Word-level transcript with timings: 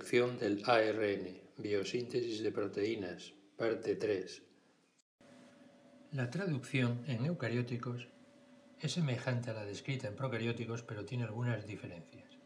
del 0.00 0.62
ARN, 0.64 1.38
biosíntesis 1.58 2.42
de 2.42 2.50
proteínas, 2.50 3.34
parte 3.56 3.96
3. 3.96 4.42
La 6.12 6.30
traducción 6.30 7.04
en 7.06 7.26
eucarióticos 7.26 8.08
es 8.80 8.92
semejante 8.92 9.50
a 9.50 9.52
la 9.52 9.66
descrita 9.66 10.08
en 10.08 10.16
procarióticos, 10.16 10.82
pero 10.82 11.04
tiene 11.04 11.24
algunas 11.24 11.66
diferencias. 11.66 12.38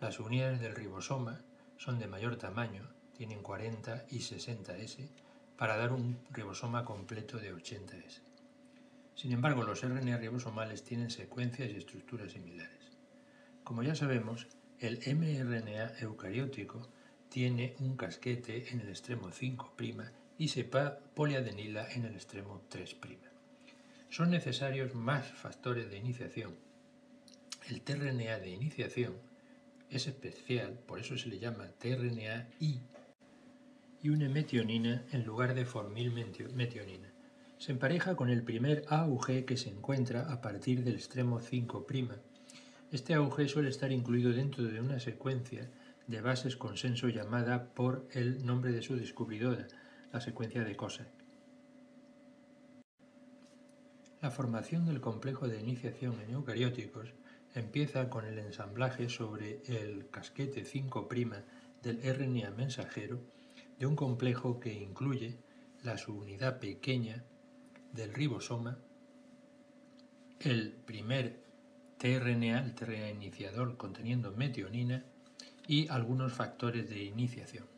Las 0.00 0.20
unidades 0.20 0.60
del 0.60 0.76
ribosoma 0.76 1.40
son 1.78 1.98
de 1.98 2.06
mayor 2.06 2.36
tamaño, 2.36 2.94
tienen 3.16 3.42
40 3.42 4.04
y 4.10 4.20
60 4.20 4.76
S, 4.76 5.08
para 5.56 5.78
dar 5.78 5.92
un 5.92 6.18
ribosoma 6.30 6.84
completo 6.84 7.38
de 7.38 7.54
80 7.54 7.96
S. 7.96 8.20
Sin 9.14 9.32
embargo, 9.32 9.62
los 9.62 9.80
RNA 9.82 10.18
ribosomales 10.18 10.84
tienen 10.84 11.10
secuencias 11.10 11.70
y 11.70 11.76
estructuras 11.76 12.32
similares. 12.32 12.98
Como 13.64 13.82
ya 13.82 13.94
sabemos, 13.94 14.46
el 14.82 14.98
mRNA 15.14 15.92
eucariótico 16.00 16.88
tiene 17.28 17.76
un 17.78 17.96
casquete 17.96 18.68
en 18.72 18.80
el 18.80 18.88
extremo 18.88 19.30
5' 19.30 19.74
y 20.38 20.48
cepa 20.48 20.98
poliadenila 21.14 21.86
en 21.92 22.04
el 22.04 22.14
extremo 22.14 22.62
3'. 22.68 22.96
Son 24.10 24.30
necesarios 24.30 24.92
más 24.96 25.24
factores 25.24 25.88
de 25.88 25.98
iniciación. 25.98 26.56
El 27.68 27.82
tRNA 27.82 28.40
de 28.40 28.50
iniciación 28.50 29.14
es 29.88 30.08
especial, 30.08 30.72
por 30.84 30.98
eso 30.98 31.16
se 31.16 31.28
le 31.28 31.38
llama 31.38 31.70
tRNA-I, 31.78 32.80
y 34.02 34.08
una 34.08 34.28
metionina 34.28 35.04
en 35.12 35.24
lugar 35.24 35.54
de 35.54 35.64
formilmetionina. 35.64 37.12
Se 37.58 37.70
empareja 37.70 38.16
con 38.16 38.30
el 38.30 38.42
primer 38.42 38.84
AUG 38.88 39.44
que 39.44 39.56
se 39.56 39.70
encuentra 39.70 40.32
a 40.32 40.40
partir 40.40 40.82
del 40.82 40.96
extremo 40.96 41.40
5'. 41.40 42.18
Este 42.92 43.14
AUG 43.14 43.48
suele 43.48 43.70
estar 43.70 43.90
incluido 43.90 44.32
dentro 44.32 44.64
de 44.64 44.78
una 44.78 45.00
secuencia 45.00 45.70
de 46.06 46.20
bases 46.20 46.56
consenso 46.56 47.08
llamada 47.08 47.72
por 47.72 48.06
el 48.12 48.44
nombre 48.44 48.70
de 48.70 48.82
su 48.82 48.96
descubridora, 48.96 49.66
la 50.12 50.20
secuencia 50.20 50.62
de 50.62 50.76
Cossack. 50.76 51.08
La 54.20 54.30
formación 54.30 54.84
del 54.84 55.00
complejo 55.00 55.48
de 55.48 55.58
iniciación 55.58 56.20
en 56.20 56.34
eucarióticos 56.34 57.14
empieza 57.54 58.10
con 58.10 58.26
el 58.26 58.38
ensamblaje 58.38 59.08
sobre 59.08 59.62
el 59.64 60.10
casquete 60.10 60.66
5' 60.66 61.08
del 61.82 61.98
RNA 62.02 62.50
mensajero 62.50 63.20
de 63.78 63.86
un 63.86 63.96
complejo 63.96 64.60
que 64.60 64.74
incluye 64.74 65.38
la 65.82 65.96
subunidad 65.96 66.60
pequeña 66.60 67.24
del 67.94 68.12
ribosoma, 68.12 68.76
el 70.40 70.72
primer 70.72 71.41
tRNA, 72.02 72.58
el 72.64 72.74
tRNA 72.74 73.10
iniciador 73.10 73.76
conteniendo 73.76 74.32
metionina 74.32 75.04
y 75.68 75.86
algunos 75.86 76.32
factores 76.32 76.90
de 76.90 77.04
iniciación. 77.04 77.68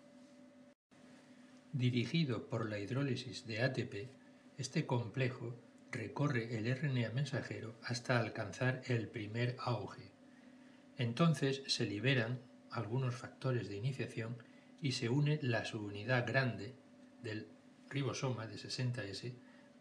Dirigido 1.75 2.49
por 2.49 2.67
la 2.71 2.79
hidrólisis 2.79 3.47
de 3.47 3.63
ATP, 3.63 4.09
este 4.57 4.87
complejo 4.87 5.61
recorre 5.93 6.57
el 6.57 6.75
RNA 6.75 7.11
mensajero 7.11 7.75
hasta 7.83 8.19
alcanzar 8.19 8.81
el 8.87 9.09
primer 9.09 9.57
auge. 9.59 10.11
Entonces 10.97 11.63
se 11.67 11.85
liberan 11.85 12.41
algunos 12.71 13.15
factores 13.15 13.69
de 13.69 13.77
iniciación 13.77 14.39
y 14.81 14.93
se 14.93 15.11
une 15.11 15.39
la 15.43 15.67
subunidad 15.67 16.27
grande 16.27 16.75
del 17.23 17.47
ribosoma 17.91 18.47
de 18.47 18.55
60S 18.55 19.35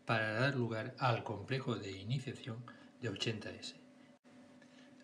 para 0.06 0.34
dar 0.34 0.54
lugar 0.58 0.96
al 1.00 1.24
complejo 1.24 1.78
de 1.78 1.92
iniciación 1.92 2.58
de 3.00 3.10
80S. 3.10 3.84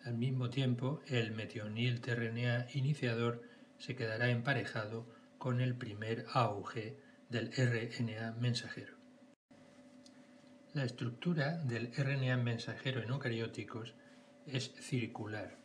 Al 0.04 0.16
mismo 0.16 0.48
tiempo, 0.48 1.02
el 1.08 1.32
metionil 1.32 2.00
tRNA 2.00 2.68
iniciador 2.72 3.42
se 3.78 3.94
quedará 3.96 4.30
emparejado 4.30 5.06
con 5.36 5.60
el 5.60 5.74
primer 5.74 6.24
AUG 6.32 6.74
del 7.28 7.52
RNA 7.52 8.32
mensajero. 8.40 8.94
La 10.72 10.84
estructura 10.84 11.58
del 11.58 11.92
RNA 11.92 12.38
mensajero 12.38 13.02
en 13.02 13.10
eucarióticos 13.10 13.94
es 14.46 14.72
circular. 14.80 15.58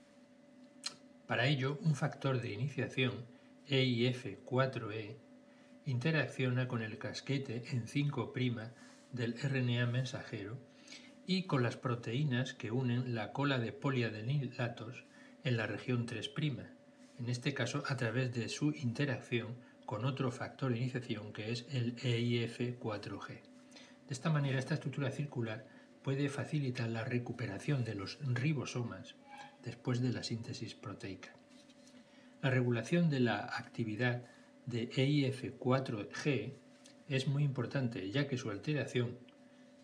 Para 1.27 1.47
ello, 1.47 1.79
un 1.83 1.95
factor 1.95 2.41
de 2.41 2.51
iniciación, 2.51 3.25
EIF4E, 3.69 5.15
interacciona 5.85 6.67
con 6.67 6.81
el 6.81 6.97
casquete 6.97 7.63
en 7.71 7.87
5' 7.87 8.33
del 9.13 9.35
RNA 9.41 9.85
mensajero 9.87 10.57
y 11.27 11.43
con 11.43 11.63
las 11.63 11.77
proteínas 11.77 12.53
que 12.53 12.71
unen 12.71 13.15
la 13.15 13.31
cola 13.31 13.59
de 13.59 13.71
poliadenilatos 13.71 15.03
en 15.43 15.57
la 15.57 15.67
región 15.67 16.05
3', 16.05 16.31
en 17.19 17.29
este 17.29 17.53
caso 17.53 17.83
a 17.87 17.95
través 17.95 18.33
de 18.33 18.49
su 18.49 18.71
interacción 18.71 19.55
con 19.85 20.05
otro 20.05 20.31
factor 20.31 20.71
de 20.71 20.79
iniciación 20.79 21.33
que 21.33 21.51
es 21.51 21.65
el 21.71 21.95
EIF4G. 21.97 23.27
De 24.07 24.13
esta 24.13 24.29
manera, 24.29 24.59
esta 24.59 24.75
estructura 24.75 25.11
circular 25.11 25.65
puede 26.03 26.29
facilitar 26.29 26.89
la 26.89 27.03
recuperación 27.03 27.83
de 27.83 27.95
los 27.95 28.19
ribosomas 28.21 29.15
después 29.63 30.01
de 30.01 30.11
la 30.11 30.23
síntesis 30.23 30.75
proteica. 30.75 31.33
La 32.41 32.51
regulación 32.51 33.09
de 33.09 33.19
la 33.19 33.39
actividad 33.39 34.23
de 34.67 34.89
EIF4G 34.91 36.53
es 37.09 37.27
muy 37.27 37.43
importante 37.43 38.11
ya 38.11 38.27
que 38.27 38.37
su 38.37 38.51
alteración 38.51 39.17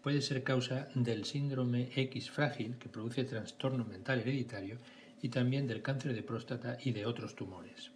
puede 0.02 0.22
ser 0.22 0.44
causa 0.44 0.88
del 0.96 1.26
síndrome 1.26 1.90
X 1.96 2.32
frágil 2.32 2.78
que 2.78 2.90
produce 2.90 3.24
trastorno 3.24 3.86
mental 3.86 4.20
hereditario 4.20 4.78
y 5.22 5.30
también 5.30 5.68
del 5.68 5.82
cáncer 5.82 6.14
de 6.14 6.24
próstata 6.24 6.78
y 6.84 6.92
de 6.92 7.06
otros 7.06 7.36
tumores. 7.36 7.92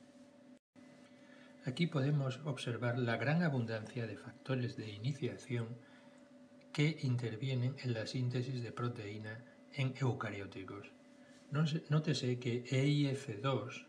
Aquí 1.66 1.88
podemos 1.88 2.40
observar 2.46 3.00
la 3.00 3.18
gran 3.18 3.42
abundancia 3.42 4.06
de 4.06 4.18
factores 4.18 4.78
de 4.78 4.92
iniciación 4.92 5.68
que 6.72 7.00
intervienen 7.02 7.76
en 7.84 7.94
la 7.94 8.06
síntesis 8.06 8.62
de 8.62 8.72
proteína 8.72 9.40
en 9.74 9.96
eucarióticos. 10.00 10.92
Nótese 11.90 12.38
que 12.38 12.66
EIF2 12.66 13.86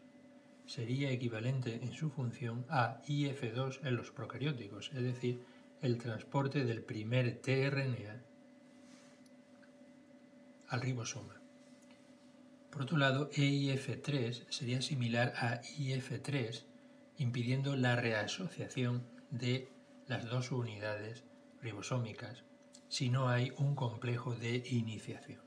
sería 0.67 1.11
equivalente 1.11 1.81
en 1.83 1.93
su 1.93 2.11
función 2.11 2.65
a 2.71 3.03
IF2 3.07 3.81
en 3.83 3.97
los 3.97 4.11
procarióticos, 4.11 4.91
es 4.95 5.03
decir, 5.03 5.43
el 5.83 5.99
transporte 5.99 6.65
del 6.65 6.83
primer 6.83 7.41
tRNA 7.41 8.23
al 10.69 10.81
ribosoma. 10.81 11.41
Por 12.71 12.83
otro 12.83 12.99
lado, 12.99 13.31
EIF3 13.31 14.51
sería 14.51 14.83
similar 14.83 15.33
a 15.37 15.63
IF3, 15.63 16.65
impidiendo 17.19 17.77
la 17.77 17.97
reasociación 17.97 19.03
de 19.31 19.69
las 20.07 20.27
dos 20.27 20.53
unidades 20.53 21.25
ribosómicas 21.63 22.45
si 22.89 23.09
no 23.09 23.29
hay 23.29 23.53
un 23.59 23.75
complejo 23.75 24.35
de 24.35 24.63
iniciación. 24.69 25.41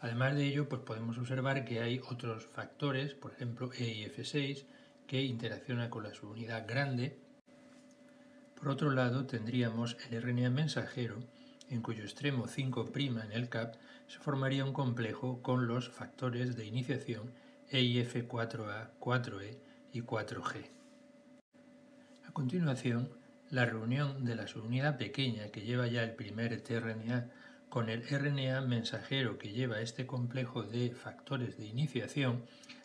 Además 0.00 0.34
de 0.34 0.46
ello, 0.46 0.68
pues 0.68 0.82
podemos 0.82 1.16
observar 1.18 1.64
que 1.64 1.80
hay 1.80 2.00
otros 2.10 2.46
factores, 2.46 3.14
por 3.14 3.32
ejemplo 3.32 3.70
EIF6, 3.70 4.66
que 5.06 5.22
interacciona 5.22 5.90
con 5.90 6.02
la 6.02 6.14
subunidad 6.14 6.66
grande 6.66 7.18
por 8.62 8.70
otro 8.70 8.92
lado, 8.92 9.26
tendríamos 9.26 9.96
el 10.08 10.22
RNA 10.22 10.48
mensajero, 10.50 11.16
en 11.68 11.82
cuyo 11.82 12.04
extremo 12.04 12.46
5' 12.46 12.92
en 12.94 13.32
el 13.32 13.48
CAP 13.48 13.74
se 14.06 14.20
formaría 14.20 14.64
un 14.64 14.72
complejo 14.72 15.42
con 15.42 15.66
los 15.66 15.88
factores 15.88 16.54
de 16.54 16.64
iniciación 16.64 17.32
EIF4A, 17.72 18.90
4E 19.00 19.58
y 19.92 20.02
4G. 20.02 20.70
A 22.24 22.32
continuación, 22.32 23.08
la 23.50 23.64
reunión 23.64 24.24
de 24.24 24.36
la 24.36 24.46
subunidad 24.46 24.96
pequeña 24.96 25.48
que 25.48 25.62
lleva 25.62 25.88
ya 25.88 26.04
el 26.04 26.14
primer 26.14 26.60
tRNA 26.60 27.30
con 27.68 27.88
el 27.88 28.04
RNA 28.08 28.60
mensajero 28.60 29.38
que 29.38 29.50
lleva 29.50 29.80
este 29.80 30.06
complejo 30.06 30.62
de 30.62 30.92
factores 30.92 31.58
de 31.58 31.66
iniciación 31.66 32.44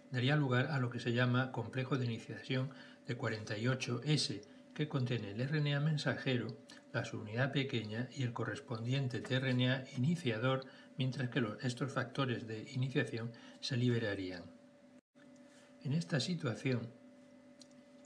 daría 0.10 0.38
lugar 0.38 0.72
a 0.72 0.80
lo 0.80 0.90
que 0.90 1.00
se 1.00 1.14
llama 1.14 1.52
complejo 1.52 2.00
de 2.00 2.06
iniciación 2.06 2.72
de 3.06 3.16
48S, 3.16 4.42
que 4.78 4.88
contiene 4.88 5.32
el 5.32 5.50
RNA 5.50 5.80
mensajero, 5.80 6.56
la 6.94 7.04
subunidad 7.04 7.52
pequeña 7.52 8.10
y 8.16 8.22
el 8.22 8.32
correspondiente 8.32 9.22
tRNA 9.22 9.86
iniciador, 9.98 10.66
mientras 11.00 11.32
que 11.32 11.44
estos 11.64 11.92
factores 11.92 12.46
de 12.46 12.62
iniciación 12.74 13.32
se 13.60 13.76
liberarían. 13.76 14.44
En 15.82 15.94
esta 15.94 16.20
situación, 16.20 16.94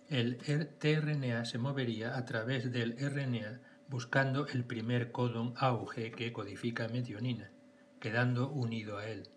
el 0.07 0.38
tRNA 0.38 1.44
se 1.44 1.57
movería 1.57 2.15
a 2.15 2.23
través 2.23 2.71
del 2.71 2.95
RNA 2.97 3.59
buscando 3.89 4.47
el 4.47 4.63
primer 4.63 5.12
codón 5.12 5.53
AUG 5.57 6.15
que 6.15 6.31
codifica 6.31 6.88
metionina, 6.88 7.51
quedando 8.00 8.50
unido 8.50 8.97
a 8.97 9.09
él. 9.09 9.27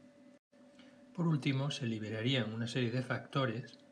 Por 1.13 1.27
último, 1.27 1.73
se 1.73 1.87
liberarían 1.87 2.53
una 2.53 2.69
serie 2.69 2.93
de 2.93 3.03
factores 3.03 3.84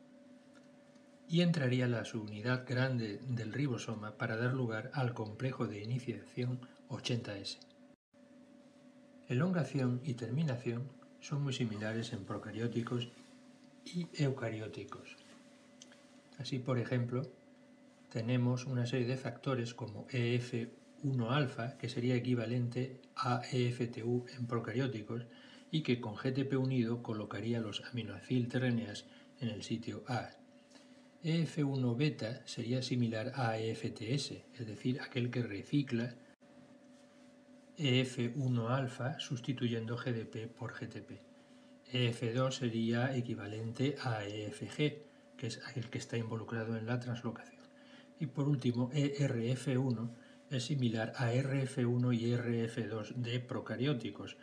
y 1.27 1.41
entraría 1.41 1.87
la 1.87 2.05
subunidad 2.05 2.65
grande 2.67 3.19
del 3.27 3.53
ribosoma 3.53 4.17
para 4.17 4.37
dar 4.37 4.53
lugar 4.53 4.91
al 4.93 5.13
complejo 5.13 5.67
de 5.67 5.81
iniciación 5.81 6.59
80S. 6.89 7.57
Elongación 9.27 10.01
y 10.03 10.15
terminación 10.15 10.89
son 11.21 11.43
muy 11.43 11.53
similares 11.53 12.13
en 12.13 12.25
procarióticos 12.25 13.09
y 13.85 14.07
eucarióticos. 14.21 15.15
Así, 16.37 16.59
por 16.59 16.77
ejemplo, 16.77 17.31
tenemos 18.11 18.65
una 18.65 18.85
serie 18.85 19.07
de 19.07 19.17
factores 19.17 19.73
como 19.73 20.07
EF1-alfa, 20.07 21.77
que 21.77 21.89
sería 21.89 22.15
equivalente 22.15 22.99
a 23.15 23.41
EFTU 23.51 24.25
en 24.37 24.45
procarióticos, 24.45 25.25
y 25.71 25.81
que 25.81 25.99
con 25.99 26.15
GTP 26.15 26.53
unido 26.59 27.01
colocaría 27.01 27.59
los 27.59 27.83
aminoacil 27.85 28.49
en 29.39 29.47
el 29.49 29.63
sitio 29.63 30.03
A. 30.07 30.29
EF1 31.23 31.95
beta 31.95 32.41
sería 32.45 32.81
similar 32.81 33.31
a 33.35 33.57
EFTS, 33.57 34.31
es 34.59 34.67
decir, 34.67 34.99
aquel 34.99 35.31
que 35.31 35.41
recicla 35.41 36.13
EF1 37.77 38.69
alfa 38.69 39.17
sustituyendo 39.19 39.95
GDP 39.95 40.47
por 40.47 40.73
GTP. 40.73 41.21
EF2 41.93 42.51
sería 42.51 43.15
equivalente 43.15 43.95
a 44.01 44.25
EFG, 44.25 44.75
que 45.37 45.47
es 45.47 45.61
el 45.75 45.89
que 45.89 45.97
está 45.97 46.17
involucrado 46.17 46.75
en 46.75 46.85
la 46.85 46.99
translocación. 46.99 47.63
Y 48.19 48.27
por 48.27 48.49
último, 48.49 48.91
ERF1 48.91 50.09
es 50.49 50.65
similar 50.65 51.13
a 51.15 51.31
RF1 51.31 52.19
y 52.19 52.31
RF2 52.33 53.15
de 53.15 53.39
procarióticos. 53.39 54.35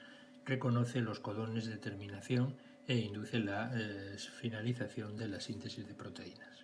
Reconoce 0.46 1.02
los 1.02 1.20
codones 1.20 1.66
de 1.66 1.76
terminación 1.76 2.56
e 2.88 2.96
induce 2.96 3.38
la 3.38 3.70
eh, 3.74 4.16
finalización 4.16 5.16
de 5.18 5.28
la 5.28 5.40
síntesis 5.40 5.86
de 5.86 5.94
proteínas. 5.94 6.59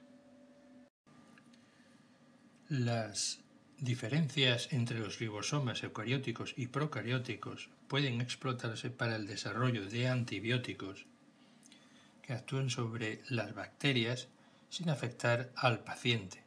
Las 2.68 3.38
diferencias 3.78 4.72
entre 4.72 4.98
los 4.98 5.20
ribosomas 5.20 5.84
eucarióticos 5.84 6.52
y 6.56 6.66
procarióticos 6.66 7.70
pueden 7.86 8.20
explotarse 8.20 8.90
para 8.90 9.14
el 9.14 9.28
desarrollo 9.28 9.86
de 9.86 10.08
antibióticos 10.08 11.06
que 12.22 12.32
actúen 12.32 12.68
sobre 12.68 13.20
las 13.28 13.54
bacterias 13.54 14.26
sin 14.68 14.90
afectar 14.90 15.52
al 15.54 15.84
paciente. 15.84 16.42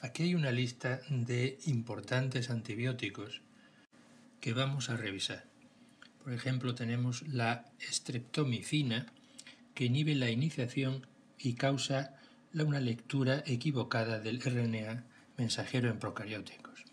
Aquí 0.00 0.24
hay 0.24 0.34
una 0.34 0.50
lista 0.50 1.00
de 1.08 1.60
importantes 1.66 2.50
antibióticos 2.50 3.40
que 4.40 4.52
vamos 4.52 4.90
a 4.90 4.96
revisar. 4.96 5.44
Por 6.24 6.32
ejemplo, 6.32 6.74
tenemos 6.74 7.22
la 7.28 7.66
streptomicina, 7.80 9.06
que 9.74 9.84
inhibe 9.84 10.16
la 10.16 10.30
iniciación 10.30 11.06
y 11.38 11.54
causa 11.54 12.16
una 12.62 12.78
lectura 12.78 13.42
equivocada 13.46 14.20
del 14.20 14.40
RNA 14.40 15.04
mensajero 15.36 15.90
en 15.90 15.98
procarióticos. 15.98 16.84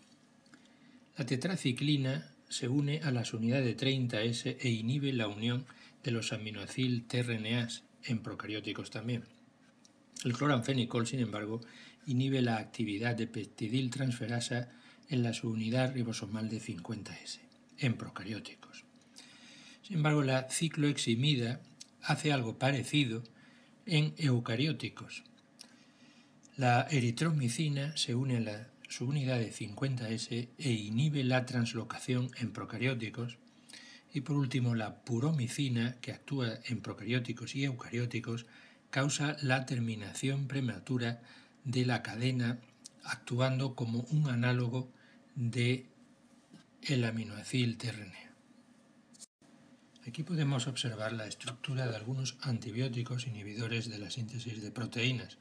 La 1.18 1.26
tetraciclina 1.26 2.34
se 2.50 2.68
une 2.68 3.02
a 3.04 3.12
las 3.12 3.34
unidades 3.34 3.78
30S 3.78 4.58
e 4.60 4.70
inhibe 4.70 5.14
la 5.14 5.28
unión 5.28 5.66
de 6.04 6.12
los 6.12 6.34
aminoacil 6.34 7.06
tRNAs 7.06 7.84
en 8.04 8.24
procarióticos 8.24 8.90
también. 8.90 9.26
El 10.24 10.34
cloranfenicol, 10.34 11.06
sin 11.06 11.20
embargo, 11.20 11.62
inhibe 12.08 12.42
la 12.42 12.58
actividad 12.58 13.16
de 13.16 13.28
peptidil 13.28 13.92
transferasa 13.92 14.70
en 15.10 15.24
la 15.24 15.34
subunidad 15.34 15.94
ribosomal 15.94 16.50
de 16.50 16.60
50S 16.60 17.40
en 17.78 17.98
procarióticos. 17.98 18.86
Sin 19.84 19.98
embargo, 19.98 20.24
la 20.24 20.50
cicloeximida 20.50 21.62
hace 22.02 22.32
algo 22.32 22.58
parecido 22.58 23.24
en 23.86 24.14
eucarióticos. 24.18 25.24
La 26.58 26.88
eritromicina 26.90 27.96
se 27.96 28.14
une 28.14 28.38
a 28.38 28.42
la 28.42 28.68
subunidad 28.90 29.40
de 29.40 29.54
50S 29.54 30.50
e 30.58 30.72
inhibe 30.72 31.24
la 31.24 31.46
translocación 31.46 32.30
en 32.38 32.52
procarióticos. 32.52 33.38
Y 34.14 34.22
por 34.22 34.36
último, 34.36 34.76
la 34.76 35.04
puromicina, 35.04 35.96
que 36.02 36.12
actúa 36.12 36.60
en 36.66 36.82
procarióticos 36.82 37.56
y 37.56 37.64
eucarióticos, 37.64 38.46
causa 38.90 39.38
la 39.42 39.66
terminación 39.66 40.48
prematura 40.48 41.22
de 41.64 41.86
la 41.86 42.04
cadena 42.04 42.60
actuando 43.04 43.74
como 43.76 44.02
un 44.12 44.30
análogo 44.30 44.92
de 45.36 45.86
el 46.82 47.06
aminoacil 47.06 47.78
tRNA. 47.78 48.32
Aquí 50.06 50.24
podemos 50.24 50.68
observar 50.68 51.14
la 51.14 51.28
estructura 51.28 51.88
de 51.88 51.96
algunos 51.96 52.38
antibióticos 52.42 53.28
inhibidores 53.28 53.90
de 53.90 54.00
la 54.00 54.10
síntesis 54.10 54.62
de 54.62 54.72
proteínas, 54.72 55.38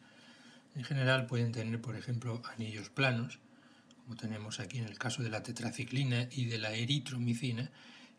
en 0.74 0.84
general 0.84 1.26
pueden 1.26 1.52
tener, 1.52 1.80
por 1.80 1.96
ejemplo, 1.96 2.42
anillos 2.56 2.90
planos, 2.90 3.38
como 4.02 4.16
tenemos 4.16 4.60
aquí 4.60 4.78
en 4.78 4.84
el 4.84 4.98
caso 4.98 5.22
de 5.22 5.30
la 5.30 5.42
tetraciclina 5.42 6.28
y 6.30 6.46
de 6.46 6.58
la 6.58 6.72
eritromicina, 6.72 7.70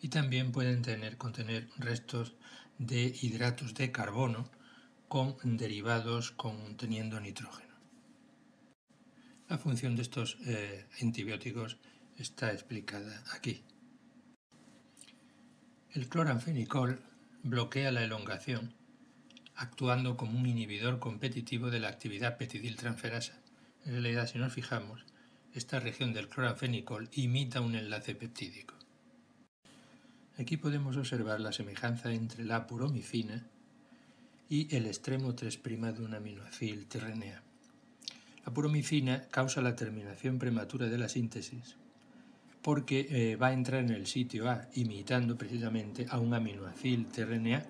y 0.01 0.09
también 0.09 0.51
pueden 0.51 0.81
tener, 0.81 1.17
contener 1.17 1.69
restos 1.77 2.33
de 2.77 3.15
hidratos 3.21 3.73
de 3.75 3.91
carbono 3.91 4.49
con 5.07 5.35
derivados 5.57 6.31
conteniendo 6.31 7.19
nitrógeno. 7.19 7.75
La 9.47 9.57
función 9.57 9.95
de 9.95 10.01
estos 10.01 10.37
eh, 10.45 10.87
antibióticos 11.01 11.77
está 12.17 12.51
explicada 12.51 13.23
aquí. 13.33 13.63
El 15.91 16.07
cloranfenicol 16.07 17.03
bloquea 17.43 17.91
la 17.91 18.03
elongación 18.03 18.73
actuando 19.55 20.17
como 20.17 20.39
un 20.39 20.45
inhibidor 20.45 20.99
competitivo 20.99 21.69
de 21.69 21.79
la 21.79 21.89
actividad 21.89 22.37
petidiltransferasa. 22.37 23.33
En 23.85 23.93
realidad, 23.93 24.27
si 24.27 24.37
nos 24.37 24.53
fijamos, 24.53 25.05
esta 25.53 25.79
región 25.79 26.13
del 26.13 26.29
cloranfenicol 26.29 27.09
imita 27.13 27.61
un 27.61 27.75
enlace 27.75 28.15
peptídico. 28.15 28.75
Aquí 30.37 30.57
podemos 30.57 30.97
observar 30.97 31.39
la 31.39 31.51
semejanza 31.51 32.13
entre 32.13 32.45
la 32.45 32.67
puromicina 32.67 33.45
y 34.49 34.73
el 34.75 34.85
extremo 34.85 35.35
3' 35.35 35.61
de 35.95 36.03
un 36.03 36.13
aminoacil 36.13 36.87
tRNA. 36.87 37.43
La 38.45 38.53
puromicina 38.53 39.27
causa 39.29 39.61
la 39.61 39.75
terminación 39.75 40.39
prematura 40.39 40.87
de 40.87 40.97
la 40.97 41.09
síntesis 41.09 41.75
porque 42.61 43.07
eh, 43.09 43.35
va 43.35 43.47
a 43.47 43.53
entrar 43.53 43.83
en 43.83 43.89
el 43.89 44.05
sitio 44.05 44.49
A, 44.49 44.67
imitando 44.75 45.37
precisamente 45.37 46.05
a 46.09 46.19
un 46.19 46.33
aminoacil 46.33 47.07
tRNA 47.07 47.65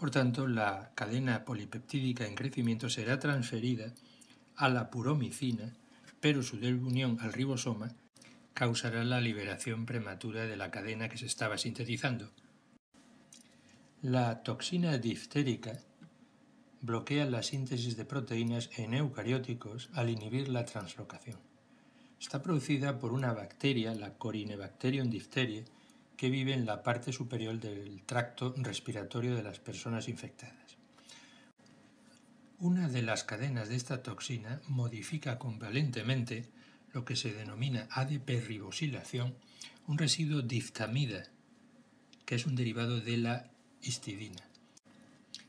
por 0.00 0.10
tanto, 0.10 0.48
la 0.48 0.92
cadena 0.94 1.44
polipeptídica 1.44 2.26
en 2.26 2.34
crecimiento 2.34 2.88
será 2.88 3.18
transferida 3.18 3.92
a 4.56 4.70
la 4.70 4.90
puromicina, 4.90 5.76
pero 6.20 6.42
su 6.42 6.56
unión 6.56 7.18
al 7.20 7.34
ribosoma 7.34 7.92
causará 8.54 9.04
la 9.04 9.20
liberación 9.20 9.84
prematura 9.84 10.46
de 10.46 10.56
la 10.56 10.70
cadena 10.70 11.10
que 11.10 11.18
se 11.18 11.26
estaba 11.26 11.58
sintetizando. 11.58 12.30
La 14.00 14.42
toxina 14.42 14.96
diftérica 14.96 15.78
bloquea 16.80 17.26
la 17.26 17.42
síntesis 17.42 17.98
de 17.98 18.06
proteínas 18.06 18.70
en 18.78 18.94
eucarióticos 18.94 19.90
al 19.92 20.08
inhibir 20.08 20.48
la 20.48 20.64
translocación. 20.64 21.38
Está 22.18 22.42
producida 22.42 22.98
por 22.98 23.12
una 23.12 23.34
bacteria, 23.34 23.94
la 23.94 24.14
Corinebacterium 24.14 25.10
diphtheriae, 25.10 25.66
que 26.20 26.28
vive 26.28 26.52
en 26.52 26.66
la 26.66 26.82
parte 26.82 27.14
superior 27.14 27.58
del 27.58 28.02
tracto 28.02 28.52
respiratorio 28.58 29.34
de 29.34 29.42
las 29.42 29.58
personas 29.58 30.06
infectadas. 30.06 30.76
Una 32.58 32.90
de 32.90 33.00
las 33.00 33.24
cadenas 33.24 33.70
de 33.70 33.76
esta 33.76 34.02
toxina 34.02 34.60
modifica 34.68 35.38
convalentemente 35.38 36.44
lo 36.92 37.06
que 37.06 37.16
se 37.16 37.32
denomina 37.32 37.88
ADP 37.90 38.46
ribosilación, 38.46 39.34
un 39.86 39.96
residuo 39.96 40.42
diftamida, 40.42 41.22
que 42.26 42.34
es 42.34 42.44
un 42.44 42.54
derivado 42.54 43.00
de 43.00 43.16
la 43.16 43.50
histidina, 43.80 44.46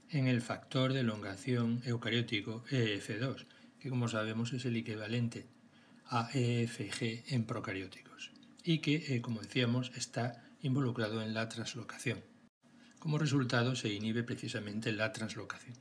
en 0.10 0.28
el 0.28 0.42
factor 0.42 0.94
de 0.94 1.02
elongación 1.02 1.82
eucariótico 1.84 2.64
EF2, 2.72 3.46
que 3.78 3.90
como 3.90 4.08
sabemos 4.08 4.54
es 4.54 4.64
el 4.64 4.78
equivalente 4.78 5.48
a 6.06 6.30
EFG 6.34 7.34
en 7.34 7.44
procarióticos, 7.44 8.32
y 8.64 8.78
que, 8.78 9.14
eh, 9.14 9.22
como 9.22 9.42
decíamos, 9.42 9.92
está 9.98 10.48
involucrado 10.62 11.22
en 11.22 11.34
la 11.34 11.50
translocación. 11.50 12.24
Como 13.00 13.18
resultado 13.18 13.76
se 13.76 13.94
inhibe 13.94 14.24
precisamente 14.24 14.92
la 14.92 15.12
translocación. 15.12 15.76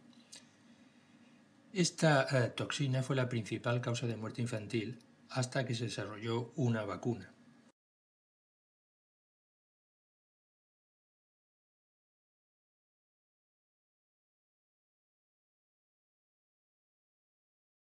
Esta 1.72 2.26
eh, 2.30 2.48
toxina 2.48 3.02
fue 3.02 3.14
la 3.14 3.28
principal 3.28 3.80
causa 3.80 4.06
de 4.06 4.16
muerte 4.16 4.42
infantil 4.42 4.98
hasta 5.28 5.64
que 5.64 5.74
se 5.74 5.84
desarrolló 5.84 6.52
una 6.56 6.84
vacuna. 6.84 7.32